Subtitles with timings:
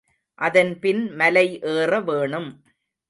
[0.39, 1.45] அதன் பின் மலை
[1.73, 2.49] ஏற வேணும்.